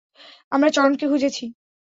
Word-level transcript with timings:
আমরা 0.51 0.69
চরণকে 0.69 1.05
খুঁজছি। 1.07 1.45